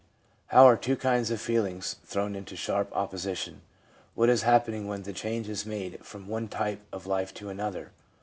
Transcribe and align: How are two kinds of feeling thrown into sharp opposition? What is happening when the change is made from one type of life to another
How 0.47 0.67
are 0.67 0.77
two 0.77 0.95
kinds 0.95 1.29
of 1.29 1.39
feeling 1.39 1.79
thrown 1.79 2.33
into 2.35 2.55
sharp 2.55 2.91
opposition? 2.91 3.61
What 4.15 4.29
is 4.29 4.41
happening 4.41 4.87
when 4.87 5.03
the 5.03 5.13
change 5.13 5.47
is 5.47 5.63
made 5.63 6.03
from 6.03 6.27
one 6.27 6.47
type 6.47 6.81
of 6.91 7.05
life 7.05 7.35
to 7.35 7.49
another 7.49 7.91